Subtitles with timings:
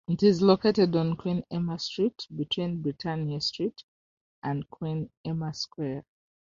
[0.07, 3.83] It is located on Queen Emma Street, between Beretania Street
[4.41, 6.03] and Queen Emma Square.